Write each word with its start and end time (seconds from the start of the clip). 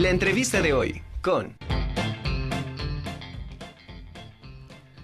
La 0.00 0.08
entrevista 0.08 0.62
de 0.62 0.72
hoy 0.72 1.02
con... 1.20 1.58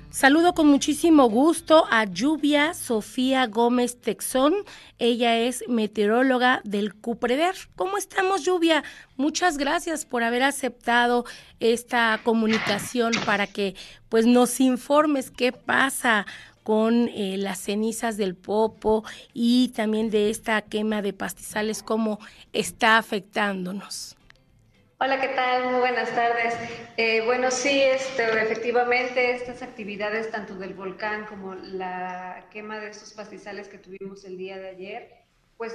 Saludo 0.09 0.55
con 0.55 0.69
muchísimo 0.69 1.29
gusto 1.29 1.85
a 1.91 2.07
Lluvia 2.07 2.73
Sofía 2.73 3.47
Gómez 3.47 4.01
Texón. 4.01 4.55
Ella 4.99 5.37
es 5.37 5.65
meteoróloga 5.69 6.63
del 6.65 6.95
Cupreder. 6.95 7.55
¿Cómo 7.77 7.99
estamos, 7.99 8.47
Lluvia? 8.47 8.85
Muchas 9.19 9.59
gracias 9.59 10.07
por 10.07 10.23
haber 10.23 10.43
aceptado 10.43 11.27
esta 11.61 12.19
comunicación 12.25 13.13
para 13.27 13.47
que 13.47 13.75
pues 14.09 14.25
nos 14.25 14.61
informes 14.61 15.31
qué 15.31 15.53
pasa 15.53 16.25
con 16.63 17.09
eh, 17.09 17.37
las 17.37 17.59
cenizas 17.59 18.17
del 18.17 18.35
popo 18.35 19.05
y 19.35 19.69
también 19.77 20.09
de 20.09 20.31
esta 20.31 20.63
quema 20.63 21.03
de 21.03 21.13
pastizales, 21.13 21.83
cómo 21.83 22.19
está 22.55 22.97
afectándonos. 22.97 24.17
Hola, 24.99 25.21
¿qué 25.21 25.29
tal? 25.29 25.65
Muy 25.73 25.81
buenas 25.81 26.11
tardes. 26.15 26.55
Eh, 26.97 27.21
bueno, 27.27 27.51
sí, 27.51 27.83
este, 27.83 28.25
efectivamente, 28.43 29.33
estas 29.33 29.61
actividades, 29.61 30.31
tanto 30.31 30.55
del 30.55 30.73
volcán 30.73 31.27
como 31.27 31.55
la 31.55 32.47
quema 32.51 32.79
de 32.81 32.89
estos 32.89 33.13
pastizales 33.13 33.69
que 33.69 33.77
tuvimos 33.77 34.25
el 34.25 34.39
día 34.39 34.57
de 34.57 34.71
ayer, 34.71 35.13
pues 35.59 35.75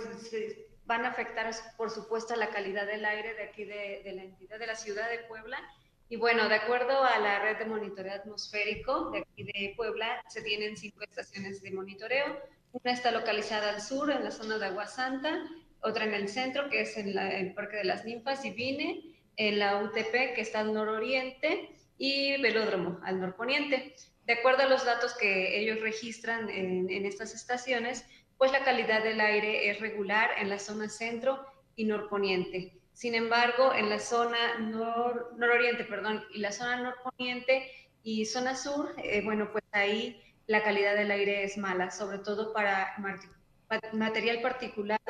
van 0.86 1.06
a 1.06 1.10
afectar, 1.10 1.52
por 1.78 1.92
supuesto, 1.92 2.34
a 2.34 2.38
la 2.38 2.50
calidad 2.50 2.88
del 2.88 3.06
aire 3.06 3.36
de 3.36 3.44
aquí 3.44 3.64
de, 3.64 4.02
de 4.04 4.12
la 4.14 4.24
entidad 4.24 4.58
de 4.58 4.66
la 4.66 4.76
ciudad 4.76 5.08
de 5.08 5.20
Puebla. 5.20 5.60
Y 6.10 6.16
bueno, 6.16 6.50
de 6.50 6.56
acuerdo 6.56 7.04
a 7.04 7.20
la 7.20 7.44
red 7.44 7.60
de 7.60 7.66
monitoreo 7.66 8.14
atmosférico 8.16 9.12
de 9.12 9.20
aquí 9.20 9.44
de 9.44 9.76
Puebla, 9.78 10.24
se 10.30 10.42
tienen 10.42 10.76
cinco 10.76 11.04
estaciones 11.04 11.62
de 11.62 11.70
monitoreo. 11.70 12.42
Una 12.72 12.92
está 12.92 13.12
localizada 13.12 13.70
al 13.70 13.82
sur, 13.82 14.10
en 14.10 14.24
la 14.24 14.32
zona 14.32 14.58
de 14.58 14.66
Agua 14.66 14.88
Santa, 14.88 15.44
otra 15.84 16.06
en 16.06 16.14
el 16.14 16.28
centro, 16.28 16.70
que 16.70 16.82
es 16.82 16.98
en 16.98 17.18
el 17.18 17.54
Parque 17.54 17.78
de 17.78 17.84
las 17.84 18.06
Ninfas 18.06 18.46
y 18.46 18.52
Vine, 18.52 19.11
en 19.48 19.58
la 19.58 19.82
UTP, 19.82 20.36
que 20.36 20.42
está 20.42 20.60
al 20.60 20.74
nororiente, 20.74 21.70
y 21.98 22.40
Velódromo, 22.42 23.00
al 23.04 23.20
norponiente. 23.20 23.96
De 24.26 24.34
acuerdo 24.34 24.64
a 24.64 24.68
los 24.68 24.86
datos 24.86 25.16
que 25.16 25.60
ellos 25.60 25.82
registran 25.82 26.50
en, 26.50 27.06
estas 27.06 27.34
estaciones, 27.34 28.06
pues 28.38 28.52
la 28.52 28.64
calidad 28.64 29.04
del 29.04 29.20
aire 29.20 29.70
es 29.70 29.80
regular 29.80 30.30
en 30.38 30.50
la 30.50 30.60
zona 30.60 30.90
centro 30.90 31.44
y 31.76 31.86
norponiente. 31.86 32.74
Sin 32.94 33.16
embargo, 33.16 33.74
en 33.74 33.90
la 33.90 34.00
zona 34.00 34.60
nororiente, 34.60 35.86
perdón, 35.86 36.24
y 36.34 36.40
la 36.40 36.52
zona 36.52 36.78
norponiente 36.78 37.72
y 38.04 38.26
zona 38.26 38.56
sur, 38.56 38.94
eh, 39.04 39.22
bueno, 39.24 39.52
pues 39.52 39.64
ahí 39.72 40.22
la 40.46 40.64
calidad 40.64 40.96
del 40.96 41.10
aire 41.10 41.44
es 41.44 41.58
mala, 41.58 41.90
sobre 41.90 42.20
todo 42.20 42.54
para 42.54 42.96
material 43.94 44.42
particulado 44.42 45.02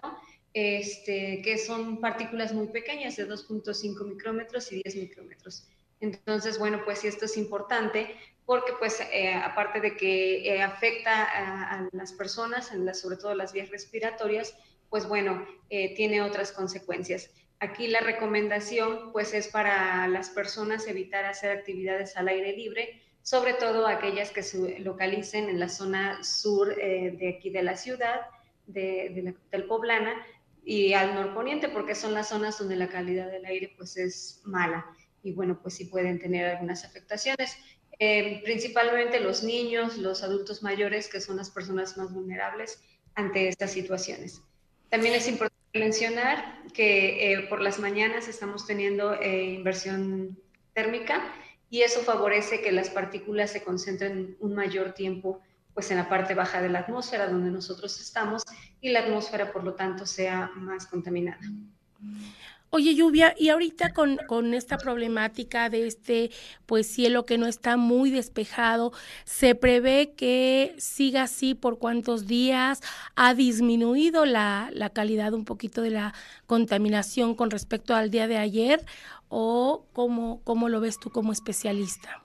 este, 0.53 1.41
que 1.41 1.57
son 1.57 2.01
partículas 2.01 2.53
muy 2.53 2.67
pequeñas, 2.67 3.15
de 3.15 3.27
2.5 3.27 4.05
micrómetros 4.05 4.71
y 4.71 4.81
10 4.83 4.95
micrómetros. 4.97 5.67
Entonces, 6.01 6.57
bueno, 6.57 6.81
pues 6.83 7.05
esto 7.05 7.25
es 7.25 7.37
importante 7.37 8.15
porque, 8.45 8.73
pues, 8.79 8.99
eh, 9.13 9.33
aparte 9.33 9.79
de 9.79 9.95
que 9.95 10.55
eh, 10.55 10.61
afecta 10.61 11.23
a, 11.23 11.87
las 11.93 12.11
personas, 12.11 12.73
en 12.73 12.93
sobre 12.93 13.17
todo 13.17 13.35
las 13.35 13.53
vías 13.53 13.69
respiratorias, 13.69 14.57
pues, 14.89 15.07
bueno, 15.07 15.45
eh, 15.69 15.95
tiene 15.95 16.21
otras 16.21 16.51
consecuencias. 16.51 17.29
Aquí 17.59 17.87
la 17.87 17.99
recomendación, 17.99 19.11
pues, 19.13 19.33
es 19.33 19.47
para 19.47 20.07
las 20.07 20.31
personas 20.31 20.87
evitar 20.87 21.23
hacer 21.25 21.51
actividades 21.51 22.17
al 22.17 22.27
aire 22.27 22.57
libre, 22.57 23.01
sobre 23.21 23.53
todo 23.53 23.85
aquellas 23.87 24.31
que 24.31 24.41
se 24.41 24.79
localicen 24.79 25.47
en 25.47 25.59
la 25.59 25.69
zona 25.69 26.23
sur 26.23 26.75
de 26.75 27.35
aquí 27.37 27.51
de 27.51 27.61
la 27.61 27.77
ciudad, 27.77 28.21
de, 28.65 29.35
del 29.51 29.65
Poblana, 29.65 30.25
y 30.63 30.93
al 30.93 31.15
norponiente 31.15 31.69
porque 31.69 31.95
son 31.95 32.13
las 32.13 32.29
zonas 32.29 32.57
donde 32.59 32.75
la 32.75 32.89
calidad 32.89 33.31
del 33.31 33.45
aire 33.45 33.73
pues 33.77 33.97
es 33.97 34.41
mala. 34.45 34.85
Y 35.23 35.33
bueno 35.33 35.59
pues 35.61 35.75
sí 35.75 35.85
pueden 35.85 36.19
tener 36.19 36.45
algunas 36.45 36.85
afectaciones. 36.85 37.57
Eh, 37.99 38.41
principalmente 38.43 39.19
los 39.19 39.43
niños 39.43 39.97
los 39.97 40.23
adultos 40.23 40.63
mayores 40.63 41.07
que 41.07 41.21
son 41.21 41.37
las 41.37 41.51
personas 41.51 41.97
más 41.97 42.11
vulnerables 42.11 42.81
ante 43.15 43.47
estas 43.47 43.71
situaciones. 43.71 44.41
También 44.89 45.13
es 45.13 45.27
importante 45.27 45.79
mencionar 45.79 46.63
que 46.73 47.33
eh, 47.33 47.47
por 47.47 47.61
las 47.61 47.79
mañanas 47.79 48.27
estamos 48.27 48.65
teniendo 48.65 49.13
eh, 49.21 49.43
inversión 49.53 50.37
térmica 50.73 51.33
y 51.69 51.81
eso 51.81 52.01
favorece 52.01 52.61
que 52.61 52.71
las 52.71 52.89
partículas 52.89 53.51
se 53.51 53.63
concentren 53.63 54.35
un 54.39 54.53
mayor 54.55 54.93
tiempo 54.93 55.41
pues 55.73 55.91
en 55.91 55.97
la 55.97 56.09
parte 56.09 56.33
baja 56.33 56.61
de 56.61 56.69
la 56.69 56.79
atmósfera 56.79 57.27
donde 57.27 57.51
nosotros 57.51 57.99
estamos 57.99 58.43
y 58.81 58.89
la 58.89 59.01
atmósfera 59.01 59.51
por 59.51 59.63
lo 59.63 59.73
tanto 59.73 60.05
sea 60.05 60.51
más 60.55 60.87
contaminada. 60.87 61.39
Oye, 62.73 62.95
lluvia, 62.95 63.35
y 63.37 63.49
ahorita 63.49 63.91
con, 63.91 64.17
con, 64.29 64.53
esta 64.53 64.77
problemática 64.77 65.69
de 65.69 65.87
este 65.87 66.31
pues 66.65 66.87
cielo 66.87 67.25
que 67.25 67.37
no 67.37 67.45
está 67.45 67.75
muy 67.75 68.11
despejado, 68.11 68.93
¿se 69.25 69.55
prevé 69.55 70.13
que 70.13 70.73
siga 70.77 71.23
así 71.23 71.53
por 71.53 71.79
cuántos 71.79 72.27
días? 72.27 72.79
¿Ha 73.17 73.33
disminuido 73.33 74.25
la, 74.25 74.69
la 74.71 74.89
calidad 74.89 75.33
un 75.33 75.43
poquito 75.43 75.81
de 75.81 75.89
la 75.89 76.13
contaminación 76.47 77.35
con 77.35 77.51
respecto 77.51 77.93
al 77.93 78.09
día 78.09 78.27
de 78.27 78.37
ayer? 78.37 78.85
¿O 79.27 79.85
cómo, 79.91 80.39
cómo 80.45 80.69
lo 80.69 80.79
ves 80.79 80.97
tú 80.97 81.09
como 81.09 81.33
especialista? 81.33 82.23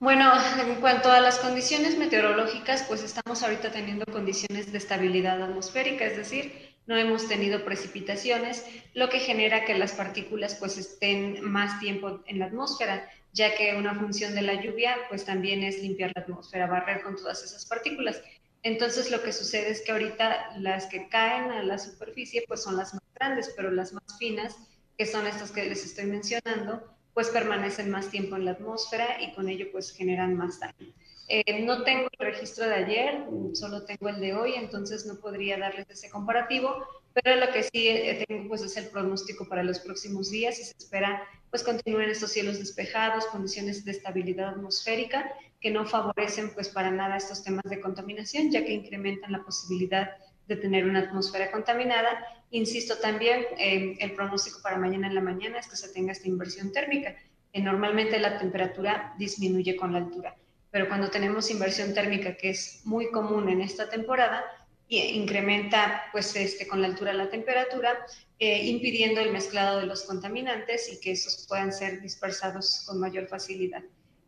Bueno, 0.00 0.32
en 0.60 0.76
cuanto 0.76 1.10
a 1.10 1.20
las 1.20 1.38
condiciones 1.40 1.98
meteorológicas, 1.98 2.84
pues 2.84 3.02
estamos 3.02 3.42
ahorita 3.42 3.72
teniendo 3.72 4.04
condiciones 4.06 4.70
de 4.70 4.78
estabilidad 4.78 5.42
atmosférica, 5.42 6.04
es 6.04 6.16
decir, 6.16 6.76
no 6.86 6.96
hemos 6.96 7.26
tenido 7.26 7.64
precipitaciones, 7.64 8.64
lo 8.94 9.08
que 9.08 9.18
genera 9.18 9.64
que 9.64 9.76
las 9.76 9.92
partículas 9.92 10.54
pues 10.54 10.78
estén 10.78 11.42
más 11.42 11.80
tiempo 11.80 12.20
en 12.26 12.38
la 12.38 12.46
atmósfera, 12.46 13.10
ya 13.32 13.56
que 13.56 13.74
una 13.74 13.92
función 13.92 14.36
de 14.36 14.42
la 14.42 14.62
lluvia 14.62 14.96
pues 15.08 15.24
también 15.24 15.64
es 15.64 15.82
limpiar 15.82 16.12
la 16.14 16.22
atmósfera, 16.22 16.68
barrer 16.68 17.02
con 17.02 17.16
todas 17.16 17.42
esas 17.42 17.66
partículas. 17.66 18.22
Entonces 18.62 19.10
lo 19.10 19.20
que 19.22 19.32
sucede 19.32 19.70
es 19.70 19.82
que 19.82 19.90
ahorita 19.90 20.58
las 20.58 20.86
que 20.86 21.08
caen 21.08 21.50
a 21.50 21.64
la 21.64 21.76
superficie 21.76 22.44
pues 22.46 22.62
son 22.62 22.76
las 22.76 22.94
más 22.94 23.02
grandes, 23.16 23.52
pero 23.56 23.72
las 23.72 23.92
más 23.92 24.16
finas, 24.16 24.56
que 24.96 25.06
son 25.06 25.26
estas 25.26 25.50
que 25.50 25.64
les 25.64 25.84
estoy 25.84 26.06
mencionando, 26.06 26.97
pues 27.18 27.30
permanecen 27.30 27.90
más 27.90 28.12
tiempo 28.12 28.36
en 28.36 28.44
la 28.44 28.52
atmósfera 28.52 29.20
y 29.20 29.32
con 29.34 29.48
ello 29.48 29.66
pues 29.72 29.90
generan 29.90 30.36
más 30.36 30.60
daño. 30.60 30.94
Eh, 31.26 31.64
no 31.64 31.82
tengo 31.82 32.06
el 32.16 32.26
registro 32.26 32.64
de 32.64 32.74
ayer, 32.74 33.24
solo 33.54 33.84
tengo 33.84 34.08
el 34.08 34.20
de 34.20 34.34
hoy, 34.34 34.54
entonces 34.54 35.04
no 35.04 35.18
podría 35.18 35.58
darles 35.58 35.90
ese 35.90 36.08
comparativo, 36.10 36.76
pero 37.12 37.34
lo 37.44 37.52
que 37.52 37.64
sí 37.64 37.88
eh, 37.88 38.24
tengo 38.28 38.46
pues 38.46 38.62
es 38.62 38.76
el 38.76 38.86
pronóstico 38.86 39.48
para 39.48 39.64
los 39.64 39.80
próximos 39.80 40.30
días 40.30 40.60
y 40.60 40.62
se 40.62 40.74
espera 40.78 41.20
pues 41.50 41.64
continúen 41.64 42.08
estos 42.08 42.30
cielos 42.30 42.60
despejados, 42.60 43.26
condiciones 43.26 43.84
de 43.84 43.90
estabilidad 43.90 44.50
atmosférica 44.50 45.28
que 45.60 45.72
no 45.72 45.86
favorecen 45.86 46.54
pues 46.54 46.68
para 46.68 46.92
nada 46.92 47.16
estos 47.16 47.42
temas 47.42 47.64
de 47.64 47.80
contaminación, 47.80 48.52
ya 48.52 48.64
que 48.64 48.74
incrementan 48.74 49.32
la 49.32 49.42
posibilidad 49.42 50.06
de 50.06 50.27
tener 50.56 50.84
una 50.84 51.00
atmósfera 51.00 51.50
contaminada. 51.50 52.08
Insisto 52.50 52.96
también, 52.98 53.44
eh, 53.58 53.96
el 54.00 54.12
pronóstico 54.12 54.60
para 54.62 54.78
mañana 54.78 55.08
en 55.08 55.14
la 55.14 55.20
mañana 55.20 55.58
es 55.58 55.68
que 55.68 55.76
se 55.76 55.92
tenga 55.92 56.12
esta 56.12 56.28
inversión 56.28 56.72
térmica. 56.72 57.14
que 57.52 57.60
normalmente 57.60 58.18
la 58.18 58.38
temperatura 58.38 59.14
disminuye 59.18 59.74
con 59.74 59.92
la 59.92 59.98
altura, 60.00 60.36
pero 60.70 60.86
cuando 60.86 61.08
tenemos 61.08 61.50
inversión 61.50 61.94
térmica, 61.94 62.36
que 62.36 62.50
es 62.50 62.82
muy 62.84 63.10
común 63.10 63.48
en 63.48 63.62
esta 63.62 63.88
temporada, 63.88 64.44
y 64.88 65.00
incrementa 65.00 66.04
pues 66.12 66.34
este, 66.34 66.66
con 66.66 66.80
la 66.80 66.88
altura 66.88 67.12
la 67.12 67.28
temperatura, 67.28 68.06
eh, 68.38 68.66
impidiendo 68.66 69.20
el 69.20 69.32
mezclado 69.32 69.80
de 69.80 69.86
los 69.86 70.04
contaminantes 70.04 70.90
y 70.92 71.00
que 71.00 71.12
esos 71.12 71.46
puedan 71.46 71.72
ser 71.72 72.00
dispersados 72.00 72.84
con 72.86 72.98
mayor 72.98 73.26
facilidad. 73.28 73.82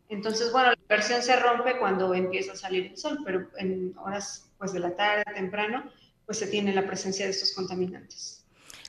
Entonces, 0.09 0.51
bueno, 0.51 0.69
la 0.69 0.77
inversión 0.79 1.21
se 1.23 1.39
rompe 1.39 1.79
cuando 1.79 2.13
empieza 2.13 2.51
a 2.51 2.57
salir 2.57 2.87
el 2.87 2.97
sol, 2.97 3.19
pero 3.25 3.47
en 3.57 3.97
horas 3.97 4.51
pues 4.57 4.73
de 4.73 4.79
la 4.79 4.95
tarde, 4.95 5.23
temprano, 5.33 5.89
pues 6.31 6.39
se 6.39 6.47
tiene 6.47 6.73
la 6.73 6.87
presencia 6.87 7.25
de 7.25 7.31
estos 7.31 7.51
contaminantes. 7.51 8.40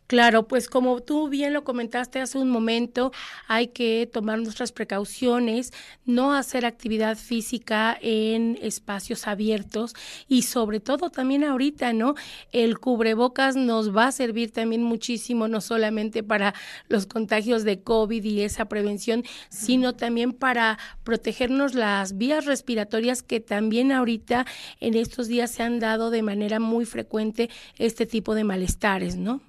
Claro, 0.08 0.46
pues 0.46 0.68
como 0.68 1.00
tú 1.00 1.30
bien 1.30 1.54
lo 1.54 1.64
comentaste 1.64 2.20
hace 2.20 2.36
un 2.36 2.50
momento, 2.50 3.12
hay 3.48 3.68
que 3.68 4.06
tomar 4.12 4.38
nuestras 4.40 4.70
precauciones, 4.70 5.72
no 6.04 6.34
hacer 6.34 6.66
actividad 6.66 7.16
física 7.16 7.96
en 8.02 8.58
espacios 8.60 9.26
abiertos 9.26 9.94
y 10.28 10.42
sobre 10.42 10.80
todo 10.80 11.08
también 11.08 11.44
ahorita, 11.44 11.94
¿no? 11.94 12.14
El 12.52 12.78
cubrebocas 12.78 13.56
nos 13.56 13.96
va 13.96 14.08
a 14.08 14.12
servir 14.12 14.52
también 14.52 14.82
muchísimo, 14.82 15.48
no 15.48 15.62
solamente 15.62 16.22
para 16.22 16.52
los 16.88 17.06
contagios 17.06 17.64
de 17.64 17.80
COVID 17.80 18.22
y 18.22 18.42
esa 18.42 18.66
prevención, 18.66 19.24
sino 19.48 19.94
también 19.94 20.34
para 20.34 20.78
protegernos 21.04 21.74
las 21.74 22.18
vías 22.18 22.44
respiratorias 22.44 23.22
que 23.22 23.40
también 23.40 23.92
ahorita 23.92 24.44
en 24.80 24.94
estos 24.94 25.26
días 25.26 25.50
se 25.52 25.62
han 25.62 25.80
dado 25.80 26.10
de 26.10 26.22
manera 26.22 26.60
muy 26.60 26.84
frecuente 26.84 27.48
este 27.78 28.04
tipo 28.04 28.34
de 28.34 28.44
malestares, 28.44 29.16
¿no? 29.16 29.40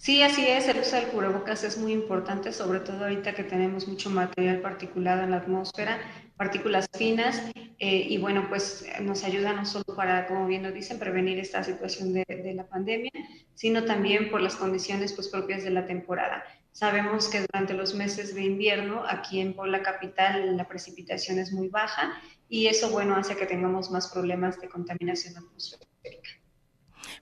Sí, 0.00 0.22
así 0.22 0.46
es, 0.48 0.66
el 0.66 0.78
uso 0.78 0.96
del 0.96 1.08
cubrebocas 1.08 1.62
es 1.62 1.76
muy 1.76 1.92
importante, 1.92 2.54
sobre 2.54 2.80
todo 2.80 3.04
ahorita 3.04 3.34
que 3.34 3.44
tenemos 3.44 3.86
mucho 3.86 4.08
material 4.08 4.62
particulado 4.62 5.24
en 5.24 5.32
la 5.32 5.36
atmósfera, 5.36 5.98
partículas 6.38 6.88
finas 6.96 7.42
eh, 7.78 8.06
y 8.08 8.16
bueno, 8.16 8.46
pues 8.48 8.86
nos 9.02 9.24
ayuda 9.24 9.52
no 9.52 9.66
solo 9.66 9.84
para, 9.94 10.26
como 10.26 10.46
bien 10.46 10.62
lo 10.62 10.72
dicen, 10.72 10.98
prevenir 10.98 11.38
esta 11.38 11.62
situación 11.62 12.14
de, 12.14 12.24
de, 12.26 12.54
la 12.54 12.66
pandemia, 12.66 13.10
sino 13.54 13.84
también 13.84 14.30
por 14.30 14.40
las 14.40 14.56
condiciones 14.56 15.12
pues 15.12 15.28
propias 15.28 15.64
de 15.64 15.70
la 15.70 15.84
temporada. 15.84 16.44
Sabemos 16.72 17.28
que 17.28 17.42
durante 17.42 17.74
los 17.74 17.94
meses 17.94 18.34
de 18.34 18.42
invierno 18.42 19.04
aquí 19.06 19.38
en 19.38 19.52
Puebla 19.52 19.82
Capital 19.82 20.56
la 20.56 20.66
precipitación 20.66 21.38
es 21.38 21.52
muy 21.52 21.68
baja 21.68 22.18
y 22.48 22.68
eso 22.68 22.88
bueno 22.88 23.16
hace 23.16 23.36
que 23.36 23.44
tengamos 23.44 23.90
más 23.90 24.08
problemas 24.08 24.58
de 24.62 24.70
contaminación 24.70 25.36
atmosférica. 25.36 25.89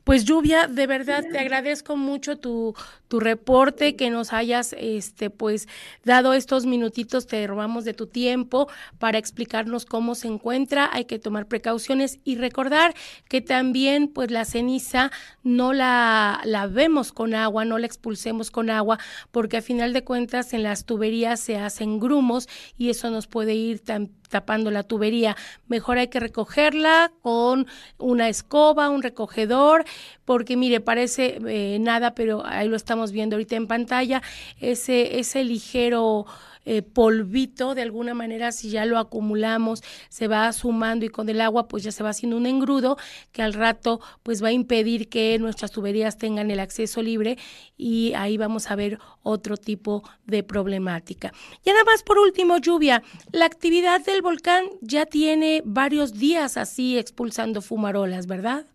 Pues 0.08 0.24
Lluvia, 0.24 0.68
de 0.68 0.86
verdad 0.86 1.22
te 1.30 1.38
agradezco 1.38 1.94
mucho 1.94 2.38
tu, 2.38 2.74
tu 3.08 3.20
reporte, 3.20 3.94
que 3.94 4.08
nos 4.08 4.32
hayas 4.32 4.74
este 4.78 5.28
pues 5.28 5.68
dado 6.02 6.32
estos 6.32 6.64
minutitos, 6.64 7.26
te 7.26 7.46
robamos 7.46 7.84
de 7.84 7.92
tu 7.92 8.06
tiempo 8.06 8.70
para 8.98 9.18
explicarnos 9.18 9.84
cómo 9.84 10.14
se 10.14 10.28
encuentra, 10.28 10.88
hay 10.90 11.04
que 11.04 11.18
tomar 11.18 11.44
precauciones 11.44 12.20
y 12.24 12.36
recordar 12.36 12.94
que 13.28 13.42
también 13.42 14.08
pues 14.08 14.30
la 14.30 14.46
ceniza 14.46 15.12
no 15.42 15.74
la, 15.74 16.40
la 16.46 16.68
vemos 16.68 17.12
con 17.12 17.34
agua, 17.34 17.66
no 17.66 17.76
la 17.76 17.84
expulsemos 17.84 18.50
con 18.50 18.70
agua, 18.70 18.98
porque 19.30 19.58
a 19.58 19.62
final 19.62 19.92
de 19.92 20.04
cuentas 20.04 20.54
en 20.54 20.62
las 20.62 20.86
tuberías 20.86 21.38
se 21.38 21.58
hacen 21.58 22.00
grumos 22.00 22.48
y 22.78 22.88
eso 22.88 23.10
nos 23.10 23.26
puede 23.26 23.54
ir 23.56 23.80
tan 23.80 24.08
tapando 24.28 24.70
la 24.70 24.82
tubería. 24.82 25.36
Mejor 25.66 25.98
hay 25.98 26.08
que 26.08 26.20
recogerla 26.20 27.12
con 27.22 27.66
una 27.98 28.28
escoba, 28.28 28.90
un 28.90 29.02
recogedor, 29.02 29.84
porque 30.24 30.56
mire, 30.56 30.80
parece 30.80 31.38
eh, 31.46 31.78
nada, 31.80 32.14
pero 32.14 32.44
ahí 32.46 32.68
lo 32.68 32.76
estamos 32.76 33.12
viendo 33.12 33.36
ahorita 33.36 33.56
en 33.56 33.66
pantalla, 33.66 34.22
ese, 34.60 35.18
ese 35.18 35.44
ligero 35.44 36.26
eh, 36.70 36.82
polvito, 36.82 37.74
de 37.74 37.80
alguna 37.80 38.12
manera, 38.12 38.52
si 38.52 38.68
ya 38.68 38.84
lo 38.84 38.98
acumulamos, 38.98 39.82
se 40.10 40.28
va 40.28 40.52
sumando 40.52 41.06
y 41.06 41.08
con 41.08 41.30
el 41.30 41.40
agua, 41.40 41.66
pues 41.66 41.82
ya 41.82 41.92
se 41.92 42.02
va 42.02 42.10
haciendo 42.10 42.36
un 42.36 42.44
engrudo 42.44 42.98
que 43.32 43.40
al 43.40 43.54
rato, 43.54 44.02
pues 44.22 44.44
va 44.44 44.48
a 44.48 44.52
impedir 44.52 45.08
que 45.08 45.38
nuestras 45.38 45.70
tuberías 45.70 46.18
tengan 46.18 46.50
el 46.50 46.60
acceso 46.60 47.00
libre 47.00 47.38
y 47.78 48.12
ahí 48.14 48.36
vamos 48.36 48.70
a 48.70 48.76
ver 48.76 48.98
otro 49.22 49.56
tipo 49.56 50.02
de 50.26 50.42
problemática. 50.42 51.32
Y 51.64 51.70
nada 51.70 51.84
más 51.84 52.02
por 52.02 52.18
último, 52.18 52.58
lluvia, 52.58 53.02
la 53.32 53.46
actividad 53.46 54.04
del 54.04 54.20
volcán 54.20 54.66
ya 54.82 55.06
tiene 55.06 55.62
varios 55.64 56.18
días 56.18 56.58
así 56.58 56.98
expulsando 56.98 57.62
fumarolas, 57.62 58.26
¿verdad? 58.26 58.66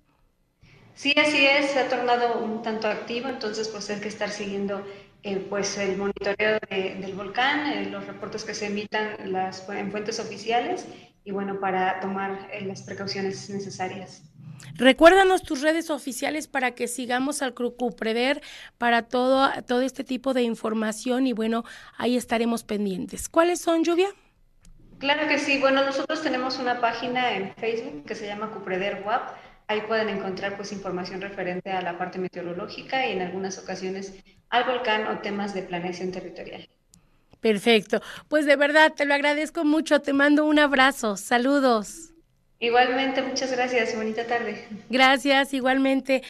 Sí, 0.96 1.14
así 1.16 1.46
es, 1.46 1.70
se 1.70 1.80
ha 1.80 1.90
tornado 1.90 2.40
un 2.40 2.64
tanto 2.64 2.88
activo, 2.88 3.30
entonces 3.30 3.68
pues 3.68 3.88
hay 3.92 4.00
que 4.00 4.08
estar 4.08 4.32
siguiendo 4.32 4.84
eh, 5.24 5.46
pues 5.50 5.78
el 5.78 5.98
monitoreo 5.98 6.60
del 6.70 7.14
volcán, 7.14 7.72
eh, 7.72 7.90
los 7.90 8.06
reportes 8.06 8.44
que 8.44 8.54
se 8.54 8.66
emitan 8.66 9.32
las, 9.32 9.68
en 9.70 9.90
fuentes 9.90 10.20
oficiales 10.20 10.86
y 11.24 11.32
bueno, 11.32 11.62
para 11.62 12.02
tomar 12.02 12.50
eh, 12.52 12.66
las 12.66 12.84
precauciones 12.84 13.50
necesarias. 13.50 14.24
Recuérdanos 14.76 15.44
tus 15.44 15.62
redes 15.62 15.90
oficiales 15.90 16.48
para 16.48 16.72
que 16.72 16.90
sigamos 16.90 17.42
al 17.42 17.54
Crucupreder 17.54 18.42
para 18.78 19.04
todo, 19.04 19.50
todo 19.66 19.82
este 19.82 20.04
tipo 20.04 20.34
de 20.34 20.44
información 20.44 21.26
y 21.26 21.32
bueno, 21.32 21.64
ahí 21.98 22.18
estaremos 22.18 22.64
pendientes. 22.64 23.30
¿Cuáles 23.30 23.62
son, 23.62 23.84
Lluvia? 23.84 24.10
Claro 25.00 25.28
que 25.28 25.38
sí. 25.38 25.60
Bueno, 25.60 25.86
nosotros 25.86 26.22
tenemos 26.22 26.60
una 26.60 26.82
página 26.82 27.36
en 27.36 27.54
Facebook 27.56 28.06
que 28.06 28.16
se 28.16 28.26
llama 28.26 28.52
Cupreder 28.52 29.04
WAP. 29.06 29.36
Ahí 29.68 29.82
pueden 29.88 30.10
encontrar 30.10 30.58
pues 30.58 30.72
información 30.72 31.22
referente 31.22 31.72
a 31.72 31.82
la 31.82 31.98
parte 31.98 32.20
meteorológica 32.20 33.08
y 33.08 33.14
en 33.14 33.22
algunas 33.22 33.58
ocasiones 33.58 34.14
al 34.54 34.66
volcán 34.66 35.08
o 35.08 35.18
temas 35.18 35.56
de 35.56 35.64
planeación 35.64 36.12
territorial. 36.12 36.70
Perfecto. 37.42 38.02
Pues 38.30 38.46
de 38.46 38.56
verdad 38.56 38.94
te 38.96 39.04
lo 39.06 39.16
agradezco 39.16 39.66
mucho. 39.66 40.00
Te 40.00 40.14
mando 40.14 40.46
un 40.46 40.60
abrazo. 40.60 41.18
Saludos. 41.18 42.12
Igualmente, 42.60 43.24
muchas 43.24 43.52
gracias. 43.52 43.96
Bonita 43.96 44.26
tarde. 44.28 44.68
Gracias, 44.90 45.56
igualmente. 45.56 46.22